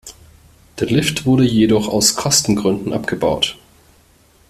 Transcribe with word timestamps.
Der 0.79 0.87
Lift 0.87 1.27
wurde 1.27 1.43
jedoch 1.43 1.87
aus 1.87 2.15
Kostengründen 2.15 2.91
abgebaut. 2.91 3.59